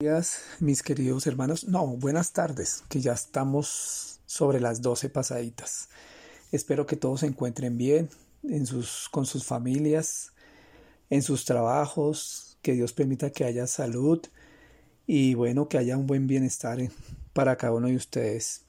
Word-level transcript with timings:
días, 0.00 0.40
mis 0.60 0.82
queridos 0.82 1.26
hermanos. 1.26 1.68
No, 1.68 1.86
buenas 1.86 2.32
tardes, 2.32 2.84
que 2.88 3.02
ya 3.02 3.12
estamos 3.12 4.20
sobre 4.24 4.58
las 4.58 4.80
12 4.80 5.10
pasaditas. 5.10 5.90
Espero 6.52 6.86
que 6.86 6.96
todos 6.96 7.20
se 7.20 7.26
encuentren 7.26 7.76
bien 7.76 8.08
en 8.42 8.64
sus, 8.64 9.10
con 9.10 9.26
sus 9.26 9.44
familias, 9.44 10.32
en 11.10 11.20
sus 11.20 11.44
trabajos, 11.44 12.56
que 12.62 12.72
Dios 12.72 12.94
permita 12.94 13.28
que 13.28 13.44
haya 13.44 13.66
salud 13.66 14.22
y 15.06 15.34
bueno, 15.34 15.68
que 15.68 15.76
haya 15.76 15.98
un 15.98 16.06
buen 16.06 16.26
bienestar 16.26 16.78
para 17.34 17.56
cada 17.56 17.74
uno 17.74 17.88
de 17.88 17.96
ustedes. 17.96 18.62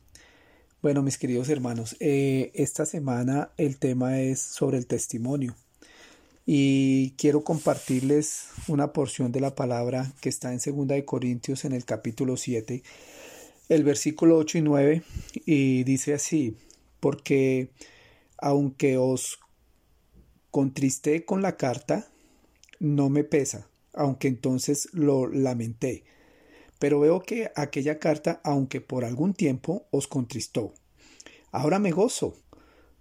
Bueno, 0.82 1.02
mis 1.02 1.18
queridos 1.18 1.48
hermanos, 1.48 1.95
eh, 2.02 2.52
esta 2.55 2.86
semana 2.86 3.52
el 3.55 3.77
tema 3.77 4.20
es 4.20 4.41
sobre 4.41 4.77
el 4.77 4.86
testimonio 4.86 5.55
y 6.46 7.12
quiero 7.12 7.44
compartirles 7.44 8.48
una 8.68 8.94
porción 8.94 9.32
de 9.32 9.40
la 9.40 9.55
palabra 9.55 10.12
que 10.21 10.30
está 10.30 10.52
en 10.52 10.60
2 10.60 10.88
de 10.88 11.05
Corintios 11.05 11.66
en 11.66 11.73
el 11.73 11.86
capítulo 11.86 12.38
7, 12.38 12.84
el 13.70 13.84
versículo 13.84 14.38
8 14.38 14.58
y 14.58 14.62
9 14.62 15.04
y 15.45 15.84
dice 15.84 16.14
así, 16.14 16.58
porque 17.00 17.70
aunque 18.38 18.98
os 18.98 19.40
contristé 20.50 21.26
con 21.26 21.41
la 21.41 21.55
carta, 21.58 22.12
no 22.80 23.09
me 23.09 23.23
pesa, 23.23 23.70
aunque 23.94 24.28
entonces 24.28 24.89
lo 24.92 25.28
lamenté. 25.28 26.03
Pero 26.80 27.00
veo 27.00 27.22
que 27.22 27.52
aquella 27.55 28.00
carta, 28.00 28.42
aunque 28.44 28.81
por 28.81 29.05
algún 29.05 29.34
tiempo 29.34 29.86
os 29.92 30.08
contristó, 30.08 30.73
ahora 31.52 31.78
me 31.78 31.92
gozo, 31.92 32.36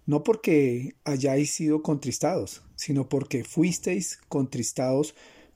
no 0.05 0.23
porque 0.23 0.95
hayáis 1.03 1.51
sido 1.51 1.81
contristados, 1.81 2.61
sino 2.75 3.07
porque 3.07 3.43
fuisteis 3.43 4.19
contristados 4.27 5.15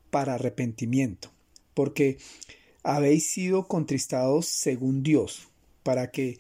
para 0.09 0.35
arrepentimiento, 0.35 1.31
porque 1.73 2.17
habéis 2.83 3.29
sido 3.29 3.67
contristados 3.67 4.45
según 4.45 5.03
Dios, 5.03 5.47
para 5.83 6.11
que 6.11 6.39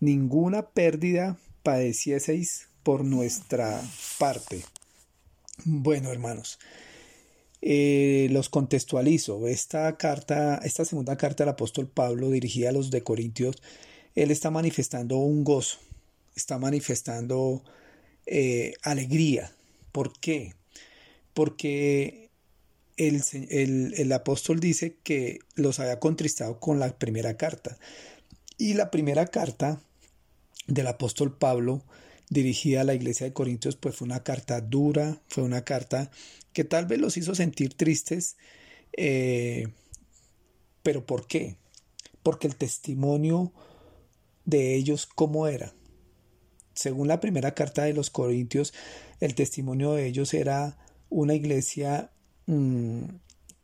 ninguna 0.00 0.70
pérdida 0.70 1.38
padecieseis 1.62 2.68
por 2.82 3.04
nuestra 3.04 3.82
parte. 4.18 4.64
Bueno, 5.64 6.10
hermanos, 6.10 6.58
eh, 7.62 8.28
los 8.30 8.48
contextualizo. 8.48 9.46
Esta 9.46 9.96
carta, 9.96 10.60
esta 10.64 10.84
segunda 10.84 11.16
carta 11.16 11.44
del 11.44 11.52
apóstol 11.52 11.88
Pablo 11.88 12.30
dirigida 12.30 12.70
a 12.70 12.72
los 12.72 12.90
de 12.90 13.02
Corintios, 13.02 13.56
él 14.14 14.30
está 14.30 14.50
manifestando 14.50 15.18
un 15.18 15.44
gozo, 15.44 15.78
está 16.40 16.58
manifestando 16.58 17.62
eh, 18.26 18.74
alegría. 18.82 19.52
¿Por 19.92 20.18
qué? 20.18 20.54
Porque 21.34 22.30
el, 22.96 23.22
el, 23.96 24.12
apóstol 24.12 24.60
dice 24.60 24.96
que 25.02 25.40
los 25.54 25.80
había 25.80 26.00
contristado 26.00 26.58
con 26.60 26.78
la 26.78 26.98
primera 26.98 27.36
carta. 27.36 27.78
Y 28.58 28.74
la 28.74 28.90
primera 28.90 29.26
carta 29.26 29.80
del 30.66 30.86
apóstol 30.86 31.36
Pablo 31.36 31.82
dirigida 32.28 32.82
a 32.82 32.84
la 32.84 32.94
iglesia 32.94 33.26
de 33.26 33.32
Corintios, 33.32 33.76
pues 33.76 33.96
fue 33.96 34.06
una 34.06 34.22
carta 34.22 34.60
dura, 34.60 35.20
fue 35.28 35.42
una 35.42 35.64
carta 35.64 36.10
que 36.52 36.64
tal 36.64 36.86
vez 36.86 37.00
los 37.00 37.16
hizo 37.16 37.34
sentir 37.34 37.74
tristes, 37.74 38.36
eh, 38.96 39.68
pero 40.82 41.04
¿por 41.04 41.26
qué? 41.26 41.56
Porque 42.22 42.46
el 42.46 42.56
testimonio 42.56 43.52
de 44.44 44.76
ellos, 44.76 45.06
¿cómo 45.06 45.46
era? 45.46 45.72
Según 46.80 47.08
la 47.08 47.20
primera 47.20 47.52
carta 47.52 47.84
de 47.84 47.92
los 47.92 48.08
Corintios, 48.08 48.72
el 49.20 49.34
testimonio 49.34 49.92
de 49.92 50.06
ellos 50.06 50.32
era 50.32 50.78
una 51.10 51.34
iglesia 51.34 52.10
mm, 52.46 53.02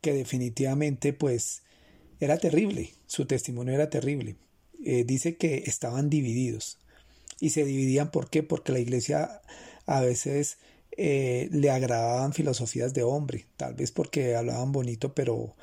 que 0.02 0.12
definitivamente 0.12 1.14
pues 1.14 1.62
era 2.20 2.36
terrible, 2.36 2.92
su 3.06 3.24
testimonio 3.24 3.72
era 3.72 3.88
terrible. 3.88 4.36
Eh, 4.84 5.04
dice 5.04 5.38
que 5.38 5.62
estaban 5.64 6.10
divididos 6.10 6.76
y 7.40 7.50
se 7.50 7.64
dividían 7.64 8.10
¿por 8.10 8.28
qué? 8.28 8.42
Porque 8.42 8.72
la 8.72 8.80
iglesia 8.80 9.40
a 9.86 10.02
veces 10.02 10.58
eh, 10.98 11.48
le 11.52 11.70
agradaban 11.70 12.34
filosofías 12.34 12.92
de 12.92 13.02
hombre, 13.02 13.46
tal 13.56 13.72
vez 13.72 13.92
porque 13.92 14.36
hablaban 14.36 14.72
bonito, 14.72 15.14
pero, 15.14 15.56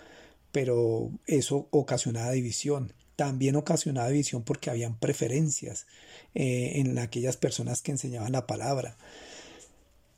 pero 0.51 1.11
eso 1.27 1.67
ocasionaba 1.69 2.31
división. 2.31 2.93
También 3.15 3.55
ocasionaba 3.55 4.09
división 4.09 4.43
porque 4.43 4.69
habían 4.69 4.97
preferencias 4.97 5.85
eh, 6.33 6.73
en 6.75 6.97
aquellas 6.97 7.37
personas 7.37 7.81
que 7.81 7.91
enseñaban 7.91 8.31
la 8.31 8.47
palabra. 8.47 8.97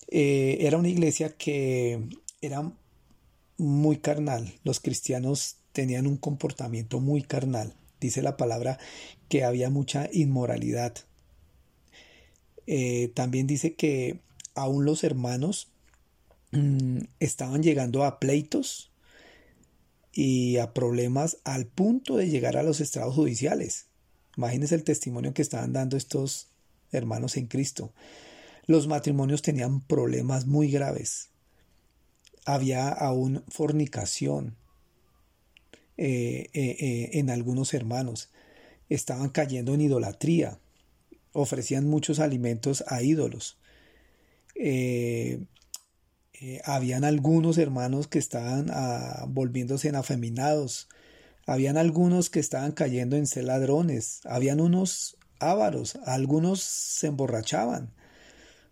Eh, 0.07 0.57
era 0.61 0.78
una 0.78 0.89
iglesia 0.89 1.35
que 1.35 2.07
era 2.41 2.72
muy 3.57 3.97
carnal. 3.97 4.53
Los 4.63 4.79
cristianos 4.79 5.57
tenían 5.72 6.07
un 6.07 6.17
comportamiento 6.17 7.00
muy 7.00 7.22
carnal. 7.22 7.73
Dice 8.00 8.22
la 8.22 8.38
palabra 8.38 8.79
que 9.29 9.44
había 9.44 9.69
mucha 9.69 10.09
inmoralidad. 10.12 10.94
también 13.13 13.45
dice 13.47 13.75
que 13.75 14.19
aún 14.56 14.85
los 14.85 15.03
hermanos 15.03 15.67
mm, 16.51 17.00
estaban 17.19 17.62
llegando 17.62 18.03
a 18.03 18.19
pleitos 18.19 18.91
y 20.18 20.58
a 20.58 20.74
problemas 20.74 21.38
al 21.44 21.66
punto 21.68 22.16
de 22.16 22.30
llegar 22.30 22.56
a 22.56 22.64
los 22.64 22.80
estrados 22.80 23.14
judiciales. 23.14 23.88
Imagínense 24.38 24.74
el 24.74 24.86
testimonio 24.86 25.34
que 25.34 25.42
estaban 25.42 25.74
dando 25.74 25.98
estos 25.98 26.48
hermanos 26.92 27.36
en 27.36 27.48
Cristo. 27.48 27.92
Los 28.66 28.88
matrimonios 28.88 29.42
tenían 29.42 29.81
problemas 29.81 30.46
muy 30.46 30.72
graves. 30.72 31.30
Había 32.46 32.88
aún 32.90 33.44
fornicación 33.50 34.56
eh, 35.98 36.50
eh, 36.54 36.78
eh, 36.80 37.09
en 37.14 37.30
algunos 37.30 37.74
hermanos. 37.74 38.30
Estaban 38.88 39.30
cayendo 39.30 39.74
en 39.74 39.81
idolatría. 39.81 40.59
Ofrecían 41.34 41.88
muchos 41.88 42.20
alimentos 42.20 42.86
a 42.88 43.04
ídolos. 43.04 43.58
Eh, 44.56 45.44
eh, 46.41 46.62
habían 46.66 47.06
algunos 47.06 47.57
hermanos 47.57 48.07
que 48.07 48.19
estaban 48.19 48.69
ah, 48.69 49.25
volviéndose 49.29 49.88
en 49.88 49.96
afeminados, 49.96 50.90
habían 51.46 51.78
algunos 51.78 52.29
que 52.29 52.41
estaban 52.41 52.73
cayendo 52.73 53.16
en 53.16 53.25
ser 53.25 53.46
ladrones, 53.46 54.19
habían 54.25 54.59
unos 54.59 55.18
ávaros, 55.40 55.97
algunos 56.06 56.62
se 56.62 57.07
emborrachaban. 57.07 57.94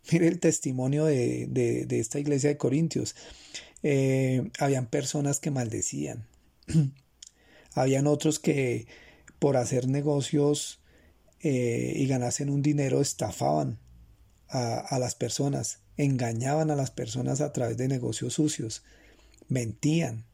Mire 0.11 0.27
el 0.27 0.39
testimonio 0.39 1.05
de, 1.05 1.87
esta 1.89 2.19
iglesia 2.19 2.49
de 2.49 2.57
Corintios. 2.57 3.15
Eh, 3.81 4.49
habían 4.59 4.87
personas 4.87 5.39
que 5.39 5.51
maldecían. 5.51 6.27
habían 7.73 8.07
otros 8.07 8.39
que 8.39 8.87
por 9.39 9.55
hacer 9.55 9.87
negocios 9.87 10.79
y 11.45 12.07
ganarse 12.07 12.43
un 12.45 12.61
dinero 12.61 13.01
estafaban 13.01 13.77
a, 14.49 14.99
las 14.99 15.15
personas, 15.15 15.79
engañaban 15.97 16.69
a 16.69 16.75
las 16.75 16.91
personas 16.91 17.41
a 17.41 17.51
través 17.53 17.77
de 17.77 17.87
negocios 17.87 18.33
sucios, 18.33 18.83
mentían. 19.47 20.25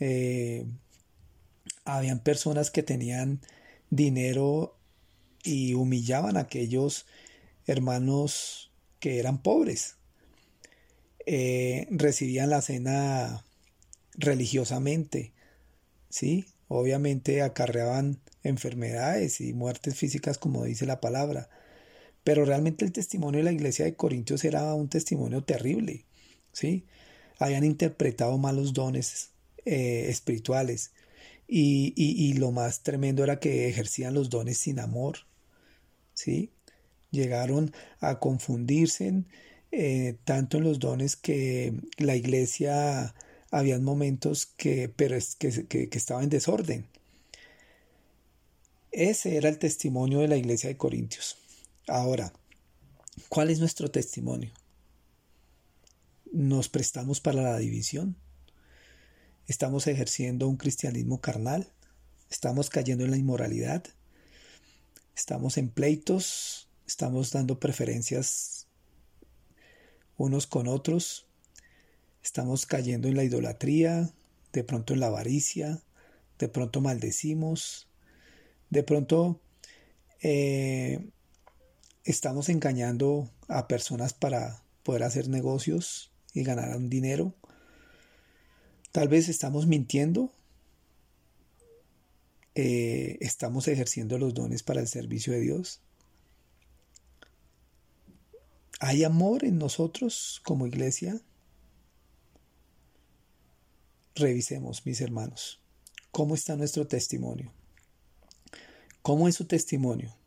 Eh, 0.00 0.66
habían 1.84 2.20
personas 2.20 2.70
que 2.70 2.82
tenían 2.82 3.40
dinero 3.90 4.76
y 5.42 5.74
humillaban 5.74 6.36
a 6.36 6.40
aquellos 6.40 7.06
hermanos 7.66 8.70
que 9.00 9.18
eran 9.18 9.42
pobres. 9.42 9.96
Eh, 11.26 11.86
recibían 11.90 12.50
la 12.50 12.62
cena 12.62 13.44
religiosamente, 14.14 15.32
¿sí? 16.08 16.46
Obviamente 16.68 17.42
acarreaban 17.42 18.18
enfermedades 18.42 19.40
y 19.40 19.52
muertes 19.52 19.94
físicas 19.94 20.38
como 20.38 20.64
dice 20.64 20.86
la 20.86 21.00
palabra. 21.00 21.48
Pero 22.28 22.44
realmente 22.44 22.84
el 22.84 22.92
testimonio 22.92 23.38
de 23.38 23.44
la 23.44 23.52
iglesia 23.52 23.86
de 23.86 23.94
Corintios 23.94 24.44
era 24.44 24.74
un 24.74 24.90
testimonio 24.90 25.42
terrible, 25.44 26.04
¿sí? 26.52 26.84
Habían 27.38 27.64
interpretado 27.64 28.36
malos 28.36 28.74
dones 28.74 29.30
eh, 29.64 30.08
espirituales 30.10 30.90
y, 31.48 32.34
lo 32.34 32.52
más 32.52 32.82
tremendo 32.82 33.24
era 33.24 33.40
que 33.40 33.70
ejercían 33.70 34.12
los 34.12 34.28
dones 34.28 34.58
sin 34.58 34.78
amor, 34.78 35.20
¿sí? 36.12 36.50
Llegaron 37.10 37.72
a 37.98 38.18
confundirse 38.18 39.24
eh, 39.72 40.16
tanto 40.24 40.58
en 40.58 40.64
los 40.64 40.80
dones 40.80 41.16
que 41.16 41.72
la 41.96 42.14
iglesia 42.14 43.14
habían 43.50 43.82
momentos 43.84 44.44
que, 44.44 44.92
que 44.98 45.88
estaba 45.92 46.22
en 46.22 46.28
desorden. 46.28 46.84
Ese 48.92 49.38
era 49.38 49.48
el 49.48 49.58
testimonio 49.58 50.18
de 50.18 50.28
la 50.28 50.36
iglesia 50.36 50.68
de 50.68 50.76
Corintios. 50.76 51.38
Ahora, 51.88 52.32
¿cuál 53.28 53.50
es 53.50 53.58
nuestro 53.58 53.90
testimonio? 53.90 54.52
¿Nos 56.32 56.68
prestamos 56.68 57.20
para 57.20 57.42
la 57.42 57.58
división? 57.58 58.16
¿Estamos 59.46 59.86
ejerciendo 59.86 60.46
un 60.46 60.56
cristianismo 60.56 61.20
carnal? 61.20 61.72
¿Estamos 62.30 62.70
cayendo 62.70 63.04
en 63.04 63.10
la 63.10 63.16
inmoralidad? 63.16 63.84
¿Estamos 65.16 65.58
en 65.58 65.70
pleitos? 65.70 66.68
¿Estamos 66.86 67.32
dando 67.32 67.58
preferencias 67.58 68.66
unos 70.16 70.46
con 70.46 70.68
otros? 70.68 71.26
¿Estamos 72.22 72.66
cayendo 72.66 73.08
en 73.08 73.16
la 73.16 73.24
idolatría? 73.24 74.12
de 74.52 74.64
pronto 74.64 74.94
en 74.94 75.00
la 75.00 75.06
avaricia, 75.06 75.82
de 76.38 76.48
pronto 76.48 76.80
maldecimos, 76.80 77.88
de 78.70 78.82
pronto 78.82 79.40
eh, 80.22 81.10
estamos 82.08 82.48
engañando 82.48 83.30
a 83.48 83.68
personas 83.68 84.14
para 84.14 84.62
poder 84.82 85.02
hacer 85.02 85.28
negocios 85.28 86.10
y 86.32 86.42
ganar 86.42 86.78
dinero. 86.80 87.34
Tal 88.92 89.08
vez 89.08 89.28
estamos 89.28 89.66
mintiendo. 89.66 90.32
Eh, 92.54 93.18
estamos 93.20 93.68
ejerciendo 93.68 94.16
los 94.18 94.32
dones 94.32 94.62
para 94.62 94.80
el 94.80 94.88
servicio 94.88 95.34
de 95.34 95.40
Dios. 95.40 95.82
¿Hay 98.80 99.04
amor 99.04 99.44
en 99.44 99.58
nosotros 99.58 100.40
como 100.44 100.66
iglesia? 100.66 101.20
Revisemos, 104.14 104.86
mis 104.86 105.02
hermanos, 105.02 105.60
cómo 106.10 106.34
está 106.34 106.56
nuestro 106.56 106.86
testimonio. 106.86 107.52
¿Cómo 109.02 109.28
es 109.28 109.34
su 109.34 109.44
testimonio? 109.44 110.17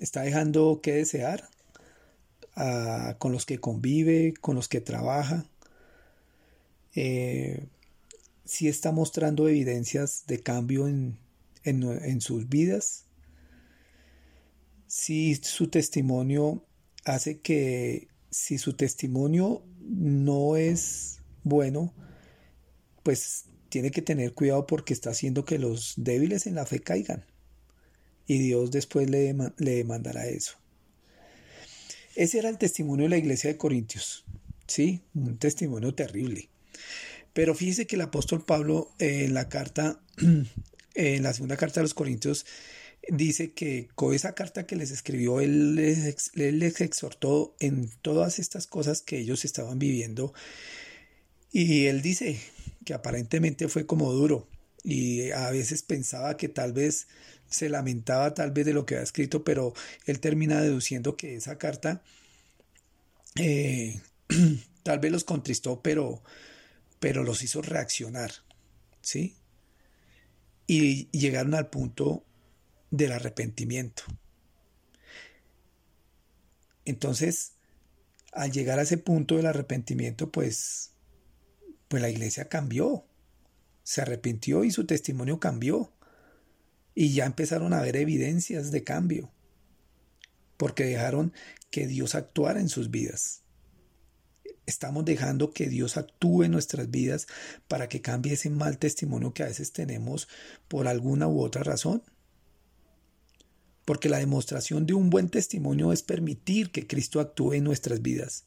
¿Está 0.00 0.22
dejando 0.22 0.80
que 0.82 0.92
desear 0.92 1.48
con 3.18 3.32
los 3.32 3.46
que 3.46 3.58
convive, 3.58 4.34
con 4.40 4.56
los 4.56 4.68
que 4.68 4.80
trabaja? 4.80 5.46
Eh, 6.94 7.66
si 8.44 8.68
está 8.68 8.92
mostrando 8.92 9.48
evidencias 9.48 10.24
de 10.26 10.40
cambio 10.40 10.88
en, 10.88 11.18
en 11.64 12.20
sus 12.20 12.48
vidas, 12.48 13.04
si 14.86 15.36
su 15.36 15.68
testimonio 15.68 16.64
hace 17.04 17.40
que 17.40 18.08
si 18.30 18.58
su 18.58 18.74
testimonio 18.74 19.62
no 19.80 20.56
es 20.56 21.20
bueno, 21.44 21.92
pues 23.02 23.44
tiene 23.68 23.90
que 23.90 24.02
tener 24.02 24.34
cuidado 24.34 24.66
porque 24.66 24.92
está 24.92 25.10
haciendo 25.10 25.44
que 25.44 25.58
los 25.58 25.94
débiles 25.96 26.46
en 26.46 26.54
la 26.54 26.66
fe 26.66 26.80
caigan. 26.80 27.24
Y 28.32 28.38
Dios 28.38 28.70
después 28.70 29.10
le, 29.10 29.34
le 29.58 29.70
demandará 29.72 30.26
eso. 30.26 30.54
Ese 32.14 32.38
era 32.38 32.48
el 32.48 32.56
testimonio 32.56 33.04
de 33.04 33.10
la 33.10 33.18
iglesia 33.18 33.50
de 33.50 33.58
Corintios. 33.58 34.24
Sí, 34.66 35.02
un 35.12 35.36
testimonio 35.36 35.94
terrible. 35.94 36.48
Pero 37.34 37.54
fíjese 37.54 37.86
que 37.86 37.96
el 37.96 38.00
apóstol 38.00 38.42
Pablo 38.42 38.90
en 38.98 39.34
la 39.34 39.50
carta, 39.50 40.00
en 40.94 41.22
la 41.22 41.34
segunda 41.34 41.58
carta 41.58 41.80
de 41.80 41.84
los 41.84 41.92
Corintios, 41.92 42.46
dice 43.06 43.52
que 43.52 43.90
con 43.94 44.14
esa 44.14 44.34
carta 44.34 44.66
que 44.66 44.76
les 44.76 44.92
escribió, 44.92 45.40
él 45.40 45.74
les, 45.74 46.80
exhortó 46.80 47.54
en 47.60 47.90
todas 48.00 48.38
estas 48.38 48.66
cosas 48.66 49.02
que 49.02 49.18
ellos 49.18 49.44
estaban 49.44 49.78
viviendo. 49.78 50.32
Y 51.50 51.84
él 51.84 52.00
dice 52.00 52.38
que 52.86 52.94
aparentemente 52.94 53.68
fue 53.68 53.84
como 53.84 54.10
duro 54.10 54.48
y 54.82 55.30
a 55.30 55.50
veces 55.50 55.82
pensaba 55.82 56.36
que 56.36 56.48
tal 56.48 56.72
vez 56.72 57.06
se 57.52 57.68
lamentaba 57.68 58.34
tal 58.34 58.50
vez 58.50 58.66
de 58.66 58.74
lo 58.74 58.86
que 58.86 58.94
había 58.94 59.04
escrito, 59.04 59.44
pero 59.44 59.74
él 60.06 60.20
termina 60.20 60.60
deduciendo 60.60 61.16
que 61.16 61.36
esa 61.36 61.58
carta 61.58 62.02
eh, 63.36 64.00
tal 64.82 64.98
vez 64.98 65.12
los 65.12 65.24
contristó, 65.24 65.80
pero, 65.82 66.22
pero 67.00 67.22
los 67.22 67.42
hizo 67.42 67.62
reaccionar, 67.62 68.32
¿sí? 69.00 69.36
Y 70.66 71.08
llegaron 71.10 71.54
al 71.54 71.68
punto 71.68 72.24
del 72.90 73.12
arrepentimiento. 73.12 74.04
Entonces, 76.84 77.52
al 78.32 78.50
llegar 78.50 78.78
a 78.78 78.82
ese 78.82 78.98
punto 78.98 79.36
del 79.36 79.46
arrepentimiento, 79.46 80.30
pues, 80.30 80.92
pues 81.88 82.02
la 82.02 82.10
iglesia 82.10 82.48
cambió, 82.48 83.04
se 83.84 84.02
arrepintió 84.02 84.64
y 84.64 84.70
su 84.70 84.86
testimonio 84.86 85.38
cambió. 85.38 85.91
Y 86.94 87.14
ya 87.14 87.24
empezaron 87.24 87.72
a 87.72 87.78
haber 87.78 87.96
evidencias 87.96 88.70
de 88.70 88.84
cambio, 88.84 89.30
porque 90.56 90.84
dejaron 90.84 91.32
que 91.70 91.86
Dios 91.86 92.14
actuara 92.14 92.60
en 92.60 92.68
sus 92.68 92.90
vidas. 92.90 93.42
Estamos 94.66 95.04
dejando 95.04 95.52
que 95.52 95.68
Dios 95.68 95.96
actúe 95.96 96.44
en 96.44 96.52
nuestras 96.52 96.90
vidas 96.90 97.26
para 97.66 97.88
que 97.88 98.00
cambie 98.00 98.34
ese 98.34 98.48
mal 98.48 98.78
testimonio 98.78 99.34
que 99.34 99.42
a 99.42 99.46
veces 99.46 99.72
tenemos 99.72 100.28
por 100.68 100.86
alguna 100.86 101.26
u 101.26 101.40
otra 101.40 101.64
razón. 101.64 102.02
Porque 103.84 104.08
la 104.08 104.18
demostración 104.18 104.86
de 104.86 104.94
un 104.94 105.10
buen 105.10 105.28
testimonio 105.28 105.92
es 105.92 106.02
permitir 106.02 106.70
que 106.70 106.86
Cristo 106.86 107.18
actúe 107.18 107.54
en 107.54 107.64
nuestras 107.64 108.02
vidas. 108.02 108.44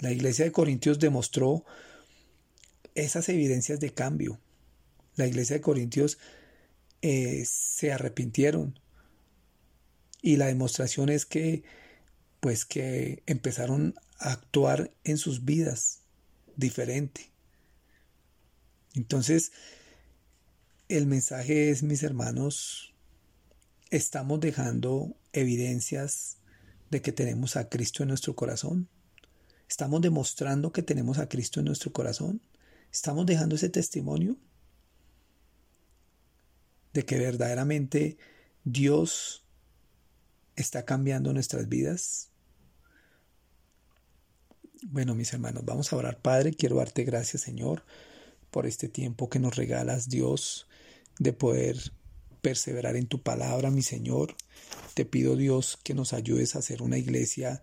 La 0.00 0.12
iglesia 0.12 0.44
de 0.44 0.52
Corintios 0.52 0.98
demostró 0.98 1.64
esas 2.94 3.28
evidencias 3.30 3.80
de 3.80 3.94
cambio. 3.94 4.38
La 5.20 5.26
iglesia 5.26 5.56
de 5.56 5.60
Corintios 5.60 6.16
eh, 7.02 7.44
se 7.46 7.92
arrepintieron 7.92 8.80
y 10.22 10.36
la 10.36 10.46
demostración 10.46 11.10
es 11.10 11.26
que 11.26 11.62
pues 12.40 12.64
que 12.64 13.22
empezaron 13.26 13.94
a 14.18 14.32
actuar 14.32 14.94
en 15.04 15.18
sus 15.18 15.44
vidas 15.44 16.00
diferente. 16.56 17.30
Entonces, 18.94 19.52
el 20.88 21.06
mensaje 21.06 21.68
es, 21.68 21.82
mis 21.82 22.02
hermanos, 22.02 22.94
estamos 23.90 24.40
dejando 24.40 25.14
evidencias 25.34 26.38
de 26.90 27.02
que 27.02 27.12
tenemos 27.12 27.56
a 27.56 27.68
Cristo 27.68 28.02
en 28.02 28.08
nuestro 28.08 28.34
corazón. 28.34 28.88
Estamos 29.68 30.00
demostrando 30.00 30.72
que 30.72 30.82
tenemos 30.82 31.18
a 31.18 31.28
Cristo 31.28 31.60
en 31.60 31.66
nuestro 31.66 31.92
corazón. 31.92 32.40
Estamos 32.90 33.26
dejando 33.26 33.56
ese 33.56 33.68
testimonio 33.68 34.38
de 36.92 37.04
que 37.04 37.18
verdaderamente 37.18 38.18
Dios 38.64 39.44
está 40.56 40.84
cambiando 40.84 41.32
nuestras 41.32 41.68
vidas. 41.68 42.30
Bueno, 44.82 45.14
mis 45.14 45.32
hermanos, 45.32 45.64
vamos 45.64 45.92
a 45.92 45.96
orar. 45.96 46.20
Padre, 46.20 46.52
quiero 46.52 46.76
darte 46.76 47.04
gracias, 47.04 47.42
Señor, 47.42 47.84
por 48.50 48.66
este 48.66 48.88
tiempo 48.88 49.28
que 49.28 49.38
nos 49.38 49.56
regalas, 49.56 50.08
Dios, 50.08 50.66
de 51.18 51.32
poder 51.32 51.76
perseverar 52.40 52.96
en 52.96 53.06
tu 53.06 53.22
palabra, 53.22 53.70
mi 53.70 53.82
Señor. 53.82 54.34
Te 54.94 55.04
pido, 55.04 55.36
Dios, 55.36 55.78
que 55.82 55.94
nos 55.94 56.12
ayudes 56.12 56.56
a 56.56 56.60
hacer 56.60 56.82
una 56.82 56.98
iglesia 56.98 57.62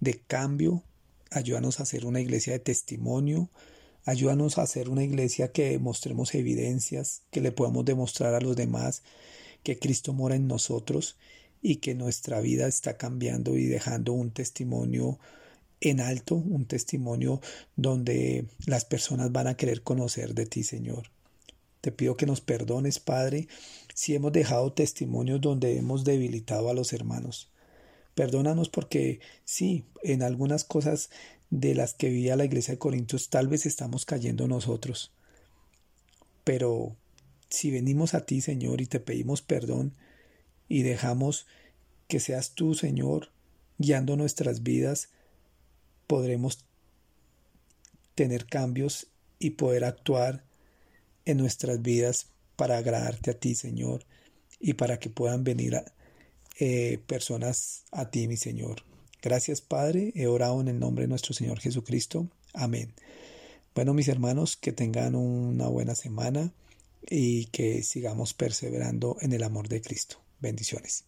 de 0.00 0.20
cambio, 0.20 0.84
ayúdanos 1.30 1.80
a 1.80 1.84
hacer 1.84 2.04
una 2.06 2.20
iglesia 2.20 2.52
de 2.52 2.58
testimonio, 2.60 3.50
Ayúdanos 4.04 4.58
a 4.58 4.62
hacer 4.62 4.88
una 4.88 5.04
iglesia 5.04 5.52
que 5.52 5.78
mostremos 5.78 6.34
evidencias, 6.34 7.22
que 7.30 7.40
le 7.40 7.52
podamos 7.52 7.84
demostrar 7.84 8.34
a 8.34 8.40
los 8.40 8.56
demás 8.56 9.02
que 9.62 9.78
Cristo 9.78 10.12
mora 10.12 10.36
en 10.36 10.48
nosotros 10.48 11.16
y 11.60 11.76
que 11.76 11.94
nuestra 11.94 12.40
vida 12.40 12.68
está 12.68 12.96
cambiando 12.96 13.56
y 13.56 13.66
dejando 13.66 14.12
un 14.12 14.30
testimonio 14.30 15.18
en 15.80 16.00
alto, 16.00 16.34
un 16.34 16.66
testimonio 16.66 17.40
donde 17.76 18.46
las 18.66 18.84
personas 18.84 19.30
van 19.32 19.46
a 19.46 19.56
querer 19.56 19.82
conocer 19.82 20.34
de 20.34 20.46
ti, 20.46 20.62
Señor. 20.62 21.10
Te 21.80 21.92
pido 21.92 22.16
que 22.16 22.26
nos 22.26 22.40
perdones, 22.40 22.98
Padre, 22.98 23.46
si 23.94 24.14
hemos 24.14 24.32
dejado 24.32 24.72
testimonios 24.72 25.40
donde 25.40 25.76
hemos 25.76 26.04
debilitado 26.04 26.68
a 26.68 26.74
los 26.74 26.92
hermanos. 26.92 27.50
Perdónanos 28.14 28.68
porque 28.68 29.20
sí, 29.44 29.84
en 30.02 30.22
algunas 30.22 30.64
cosas 30.64 31.10
de 31.50 31.74
las 31.74 31.94
que 31.94 32.08
vivía 32.08 32.36
la 32.36 32.44
iglesia 32.44 32.74
de 32.74 32.78
Corintios, 32.78 33.30
tal 33.30 33.48
vez 33.48 33.66
estamos 33.66 34.04
cayendo 34.04 34.48
nosotros. 34.48 35.12
Pero 36.44 36.96
si 37.48 37.70
venimos 37.70 38.14
a 38.14 38.26
ti, 38.26 38.40
Señor, 38.40 38.80
y 38.80 38.86
te 38.86 39.00
pedimos 39.00 39.42
perdón 39.42 39.94
y 40.68 40.82
dejamos 40.82 41.46
que 42.06 42.20
seas 42.20 42.52
tú, 42.54 42.74
Señor, 42.74 43.30
guiando 43.78 44.16
nuestras 44.16 44.62
vidas, 44.62 45.10
podremos 46.06 46.64
tener 48.14 48.46
cambios 48.46 49.06
y 49.38 49.50
poder 49.50 49.84
actuar 49.84 50.44
en 51.24 51.38
nuestras 51.38 51.80
vidas 51.80 52.26
para 52.56 52.78
agradarte 52.78 53.30
a 53.30 53.38
ti, 53.38 53.54
Señor, 53.54 54.04
y 54.58 54.74
para 54.74 54.98
que 54.98 55.10
puedan 55.10 55.44
venir 55.44 55.80
eh, 56.58 56.98
personas 57.06 57.84
a 57.92 58.10
ti, 58.10 58.26
mi 58.26 58.36
Señor. 58.36 58.82
Gracias 59.22 59.60
Padre, 59.60 60.12
he 60.14 60.26
orado 60.26 60.60
en 60.60 60.68
el 60.68 60.78
nombre 60.78 61.04
de 61.04 61.08
nuestro 61.08 61.34
Señor 61.34 61.58
Jesucristo. 61.60 62.28
Amén. 62.54 62.94
Bueno, 63.74 63.94
mis 63.94 64.08
hermanos, 64.08 64.56
que 64.56 64.72
tengan 64.72 65.14
una 65.14 65.68
buena 65.68 65.94
semana 65.94 66.52
y 67.08 67.46
que 67.46 67.82
sigamos 67.82 68.34
perseverando 68.34 69.16
en 69.20 69.32
el 69.32 69.42
amor 69.42 69.68
de 69.68 69.80
Cristo. 69.80 70.20
Bendiciones. 70.40 71.07